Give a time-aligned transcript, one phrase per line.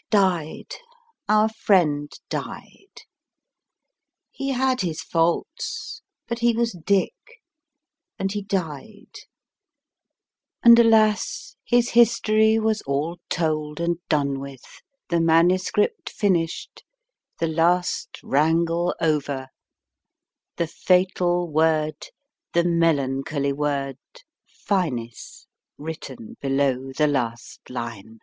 [0.00, 0.74] Dick died;
[1.28, 2.98] our friend died;
[4.30, 7.16] he had his faults but he was Dick;
[8.18, 9.16] and he died.
[10.62, 11.56] And alas!
[11.64, 14.62] his history was all told and done with;
[15.08, 16.84] the manuscript finished;
[17.40, 19.48] the last wrangle over;
[20.56, 22.06] the fatal word,
[22.52, 23.98] the melancholy word,
[24.46, 28.20] Finis, written below the last line.